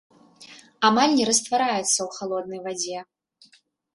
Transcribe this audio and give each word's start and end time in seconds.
Амаль 0.87 1.13
не 1.19 1.25
раствараецца 1.29 1.77
ў 2.03 2.09
халоднай 2.17 2.61
вадзе. 2.67 2.97